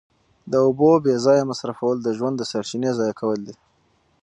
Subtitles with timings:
[0.51, 3.55] د اوبو بې ځایه مصرفول د ژوند د سرچینې ضایع کول دي.